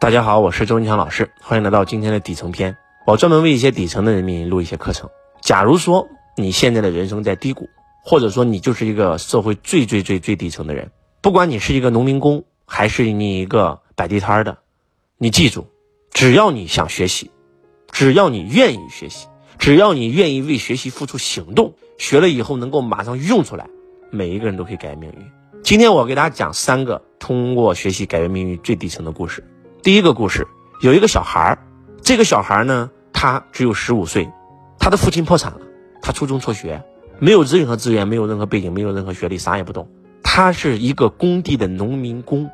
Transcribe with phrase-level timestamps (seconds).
[0.00, 2.76] 大家好，我是周文强老师，欢迎来到今天的底层篇。
[3.04, 5.10] 我专门为一些底层的人民录一些课程。
[5.42, 7.68] 假如说你现在的人生在低谷，
[8.04, 10.88] 或者说你就是一个社会最最最最底层的人，
[11.20, 14.58] 不管你是一个农民工，还是你一个摆地摊的，
[15.16, 15.66] 你记住，
[16.12, 17.32] 只要你想学习，
[17.90, 19.26] 只要你愿意学习，
[19.58, 23.68] 只要你愿意为学习付出行动，学了以后能够马上用出来，
[24.12, 25.26] 每一个人都可以改变命运。
[25.64, 29.42] 今天我给大家讲三个通过学习改变命运最底层的故事。
[29.88, 30.46] 第一个故事
[30.82, 31.58] 有一个小孩儿，
[32.02, 34.30] 这个小孩儿呢，他只有十五岁，
[34.78, 35.60] 他的父亲破产了，
[36.02, 36.84] 他初中辍学，
[37.18, 39.88] 没有任何资源，没有任何背景，没有任何学历，啥也不懂。
[40.22, 42.50] 他是一个工地的农民工，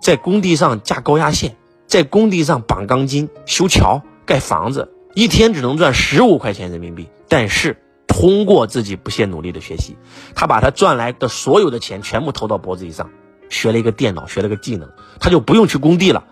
[0.00, 1.56] 在工地上架高压线，
[1.86, 7.10] 在工地上绑钢筋、修桥、盖房子，一天只能赚十五块钱人民币。
[7.28, 7.76] 但是
[8.06, 9.98] 通过自己不懈努力的学习，
[10.34, 13.10] 他把他赚来的所有的钱全部投到脖子以上，
[13.50, 14.88] 学了一个电脑，学了个技能，
[15.20, 16.24] 他就不用去工地了。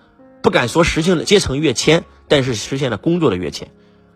[0.42, 3.68] 不敢说实现了阶层跃迁，但是实现了工作的跃迁。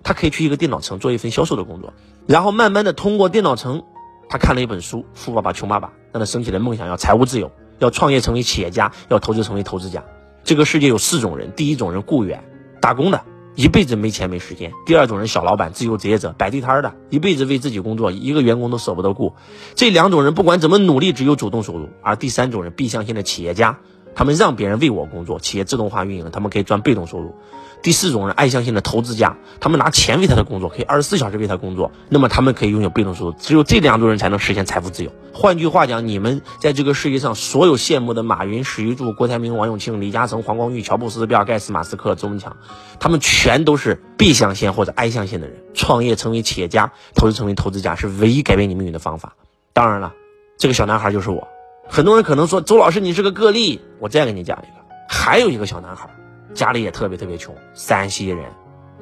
[0.03, 1.93] 他可以去一个电脑城做一份销售的工作，
[2.27, 3.83] 然后慢慢的通过电脑城，
[4.31, 10.03] 他看了一本书《富爸爸穷爸爸》，让他升起了梦想，要财务自由，要创业成为企业家，要投资成为投资家。
[10.43, 12.43] 这个世界有四种人：第一种人雇员，
[12.81, 13.23] 打工的，
[13.57, 19.34] 一辈子没钱没时间；第二种人小老板，自由职业者，摆地摊的，一辈子为自己工作，一个员工都舍不得雇。
[19.75, 23.81] 这两种人不管怎么努力，只有主动收入；而第三种人 B 象限的企业家。
[24.14, 27.34] 他们让别人为我工作，企业自动化运营，他们可以赚被动收入。
[27.83, 33.33] 第四种人，爱相信的投资家，他们拿钱为他的工作，可以二十四小时为他工作，那么他们可以拥有被动收入。
[33.38, 35.11] 只有这两种人才能实现财富自由。
[35.33, 42.58] 换句话讲，你们在这个世界上所有羡慕的马云、史玉柱、郭台铭、王永庆、李嘉诚、黄光裕、乔布斯、比尔盖茨、马斯克、周文强，
[42.98, 45.56] 他们全都是 B 象限或者 I 象限的人。
[45.72, 49.36] 创业成为企业家，投资成为投资家，是唯一改变你命运的方法。
[49.72, 50.12] 当然了，
[50.58, 51.48] 这个小男孩就是我。
[51.93, 56.09] 很多人可能说周老师你是个个例，我再给你讲一个，还有一个小男孩，
[56.55, 58.47] 家里也特别特别穷，山西人，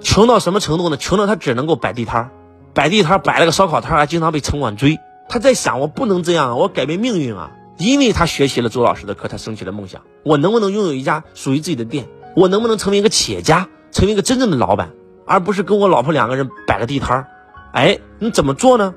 [0.01, 0.97] 穷到什么程度呢？
[0.97, 2.31] 穷到他只能够摆地摊
[2.73, 4.99] 摆地摊摆了个烧烤摊还经常被城管追。
[5.29, 7.51] 他在想，我不能这样，我改变命运啊！
[7.77, 12.09] 因为他学习了周老师的课，他升起了梦想，我能不能拥有一家属于自己的店？
[12.37, 14.93] 我能不能成为一个企业家，成为一个真正的老板，
[15.27, 17.27] 而不是跟我老婆两个人摆个地摊
[17.75, 18.95] 哎，你怎么做呢？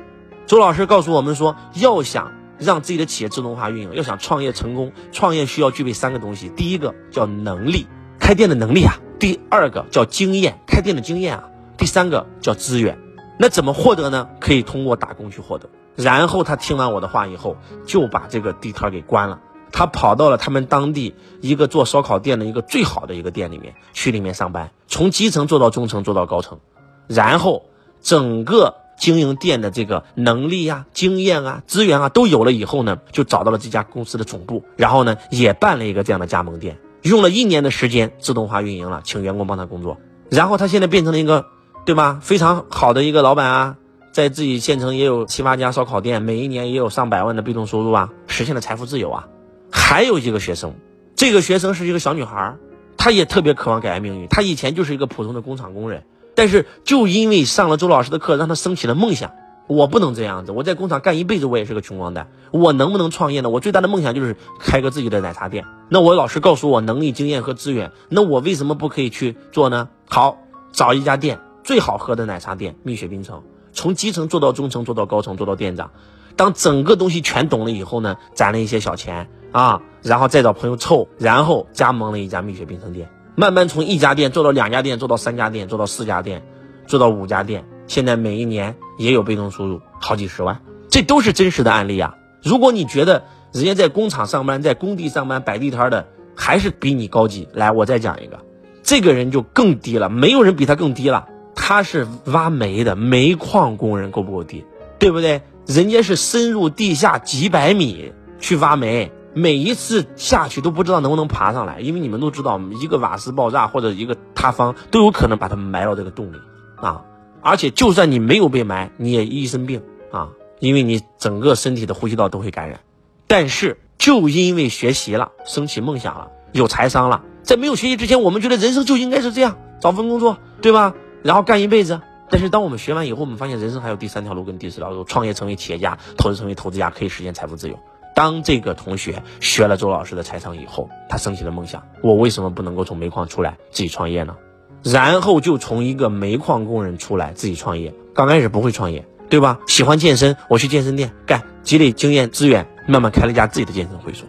[0.47, 2.31] 周老师告诉我们说，要想。
[2.61, 6.47] 让自己的企业自动化运营，要想创业成功，创业需要具备三个东西。
[6.49, 7.87] 第一个叫能力，
[8.19, 12.99] 开店的能力啊；第二个叫经验，开店的经验啊；第三个叫资源。
[13.39, 14.29] 那怎么获得呢？
[14.39, 15.67] 可以通过打工去获得。
[15.95, 17.57] 然后他听完我的话以后，
[17.87, 19.41] 就把这个地摊给关了。
[19.71, 26.59] 他跑到了他们当地一个做烧烤店的一个最好的一个店里面去里面上班，从基层做到中层，做到高层，
[27.07, 27.65] 然后
[28.01, 28.80] 整个。
[29.01, 39.97] 经营店的这个能力啊、经验啊、资源啊都有了以后呢，就找到了这家公司的总部，然后呢也办了一个这样的加盟店，用了一年的时间自动化运营了，请员工帮他工作，
[40.29, 41.47] 然后他现在变成了一个，
[41.83, 42.19] 对吧？
[42.21, 43.77] 非常好的一个老板啊，
[44.11, 49.27] 在自己县城也有七八家烧烤店，每一年也有上百万的被动收入啊，实现了财富自由啊。
[49.71, 50.75] 还有一个学生，
[51.15, 52.55] 这个学生是一个小女孩，
[52.97, 56.03] 她也特别渴望改变命运，她以前就是一个普通的工厂工人。
[56.35, 59.31] 但是就因为上了周老师的课，让他升起了梦想。
[59.67, 62.27] 我不能这样子，我在工厂干一辈子，我也是个穷光蛋。
[62.51, 63.49] 我能不能创业呢？
[63.49, 65.63] 我最大的梦想就是开个自己的奶茶店。
[65.87, 69.87] 那我老师告诉我能力、经验和资源，那我为什么不可以去做呢？
[70.09, 70.37] 好，
[70.73, 75.91] 找一家店，最好喝的奶茶店蜜雪冰城，从基层做到中层，做到高层，做到店长。
[76.35, 83.09] 当整个东西全懂了以后呢，攒了一些小钱啊，然后再找朋友凑，然后加盟了一家蜜雪冰城店。
[83.35, 86.43] 慢慢从一家店做到两家店，做到三家店，做到四家店，
[86.85, 87.65] 做到五家店。
[87.87, 92.15] 现在每一年也有被动收入好几十万，这都是真实的案例啊！
[92.43, 98.39] 如果你觉得人家在工厂上班、在工地上班摆地摊的还是比你高级，来，我再讲一个，
[98.83, 101.27] 这个人就更低了，没有人比他更低了。
[101.55, 104.65] 他是挖煤的煤矿工人，够不够低？
[104.99, 105.41] 对不对？
[105.65, 109.11] 人家是深入地下几百米去挖煤。
[109.33, 116.37] 每一次下去都不知道能不能爬上来，因为你们都知道，一个瓦斯爆炸或者一个塌方都有可能把他们埋到这个洞里
[116.75, 117.03] 啊！
[117.41, 119.81] 而且就算你没有被埋，你也一身病
[120.11, 120.29] 啊，
[120.59, 122.81] 因为你整个身体的呼吸道都会感染。
[123.27, 130.93] 但是就因为学习了，升起梦想了，有财商了，在没有学习之前，我们觉得人生就应该是这样，找份工作，对吧？
[131.23, 132.01] 然后干一辈子。
[132.29, 137.79] 但是当我们学完以后，我们发现人生还有第三条路跟第四条路：创业成为企业家，投资成为投资家，可以实现财富自由。
[138.13, 144.35] 当这个同学学了周老师的财商以后，他升起了梦想：我为什么不能够从煤矿出来自己创业呢？
[144.83, 147.93] 然后就从一个煤矿工人出来自己创业。
[148.13, 149.59] 刚开始不会创业，对吧？
[149.67, 154.27] 喜欢健身，我去健身店干，积累经验资源，慢慢开了一家自己的健身会所。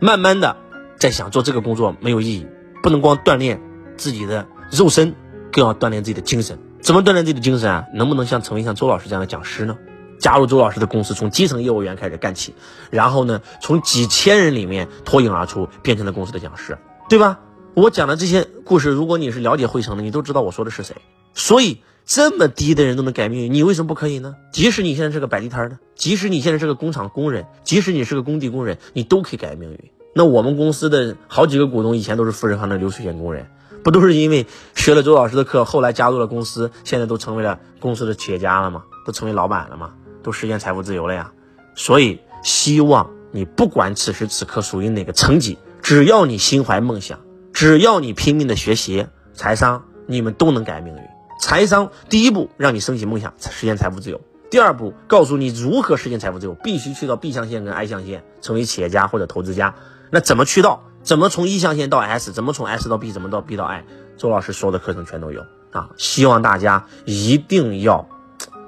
[0.00, 0.56] 慢慢的，
[0.98, 2.46] 在想做这个工作没有意义，
[2.82, 3.60] 不能光锻炼
[3.96, 5.14] 自己的肉身，
[5.50, 6.58] 更要锻炼自己的精神。
[6.80, 7.86] 怎么锻炼自己的精神啊？
[7.94, 9.78] 能不能像成为像周老师这样的讲师呢？
[10.18, 12.54] 加入周老师的公司，从基层业务员开始干起，
[12.90, 16.78] 然后呢，从几千人里面脱颖而出，变成了公司的讲师，
[17.08, 17.40] 对吧？
[17.74, 20.96] 我讲的这些故事，如果你是了解汇成的，你都知道我说的是谁。
[21.34, 24.34] 所以这么低的人都能改命运，你为什么不可以呢？
[24.52, 29.78] 即使你现在是个摆地摊的，即使你现在是个工厂工人，即使你是个工地工人，你都可以改命运。
[30.14, 33.48] 那我们公司的好几个股东以前都是富士康的流水线工人，
[33.84, 38.82] 不都是因为学了周老师的课，后来加入了公司，现在都成为了公司的企业家了吗？
[39.06, 39.92] 都成为老板了吗？
[40.22, 41.32] 都实现财富自由了呀！
[41.74, 47.20] 所以希望你不管此时此刻属于哪个层级，只要你心怀梦想，
[47.52, 51.02] 只要你拼命的学习财商，你们都能改命运。
[51.40, 54.18] 财商第一步让你升起梦想，实现财富自由；
[54.50, 59.74] 第二步告诉你如何实现财富自由，必须去到 B 象限跟 I 象限，成为企业家或者投资家。
[60.10, 60.82] 那怎么去到？
[61.04, 62.32] 怎么从 E 象限到 S？
[62.32, 63.12] 怎么从 S 到 B？
[63.12, 63.84] 怎么到 B 到 I？
[64.16, 65.90] 周老师所有的课程全都有啊！
[65.96, 68.08] 希望大家一定要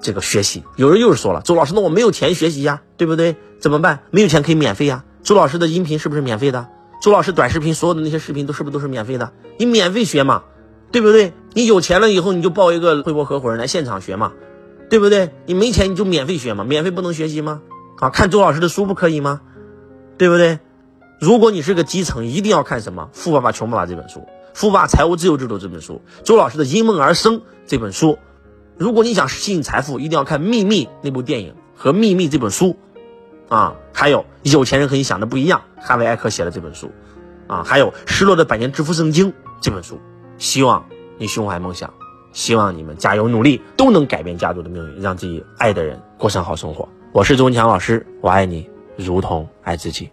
[0.00, 0.64] 这个学习。
[0.76, 3.36] 有人又是说了，周老师，那我没有钱学习呀，对不对？
[3.58, 4.00] 怎么办？
[4.10, 5.04] 没有钱可以免费呀。
[5.22, 6.68] 周老师的音频是不是免费的？
[7.02, 9.32] 周老师短视频所有的那些视频都是不是都是免费的？
[9.58, 10.44] 你免费学嘛，
[10.92, 11.32] 对不对？
[11.54, 14.32] 你有钱了以后你就报一个汇博合伙人来现场学嘛，
[14.88, 15.30] 对不对？
[15.46, 17.60] 你没钱你就免费学嘛，免费不能学习吗？
[17.98, 19.40] 啊，看周老师的书不可以吗？
[20.16, 20.58] 对不对？
[21.20, 24.20] 如果你是个基层，一定要看什么《富爸爸穷爸爸》这本书，
[24.54, 28.18] 《富爸财务自由制度》这本书，周老师的《因梦而生》这本书。
[28.80, 32.78] 如果你想吸引财富，一定要看《秘密》那部电影和《秘密》这本书，
[33.50, 36.90] 啊，还有有钱人和你想的不一样，哈维·艾克写的这本书，
[37.46, 39.30] 啊，还有《失落的百年致富圣经》
[39.60, 40.00] 这本书。
[40.38, 40.82] 希望
[41.18, 41.92] 你胸怀梦想，
[42.32, 46.88] 希望你们加油努力，都能改变家族的命运，让自己爱的人过上好生活。
[47.12, 48.66] 我是周文强老师，我爱你，
[48.96, 50.08] 如同爱自己。